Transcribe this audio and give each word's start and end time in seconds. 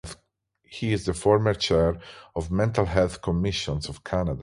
He 0.63 0.93
is 0.93 1.05
the 1.05 1.13
former 1.13 1.53
chair 1.53 2.01
of 2.35 2.49
the 2.49 2.55
Mental 2.55 2.85
Health 2.85 3.21
Commission 3.21 3.81
of 3.87 4.03
Canada. 4.03 4.39